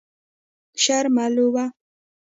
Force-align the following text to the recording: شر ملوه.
شر 0.83 1.05
ملوه. 1.15 1.65